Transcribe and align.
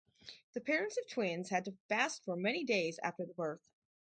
The 0.53 0.61
parents 0.61 0.97
of 0.97 1.07
twins 1.07 1.49
had 1.49 1.65
to 1.65 1.77
fast 1.87 2.23
for 2.25 2.35
many 2.35 2.63
days 2.63 2.97
after 3.03 3.23
the 3.23 3.35
birth. 3.35 3.61